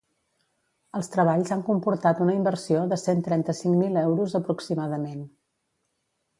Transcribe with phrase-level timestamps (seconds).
[0.99, 5.25] Els treballs han comportat una inversió de cent trenta-cinc mil euros aproximadament.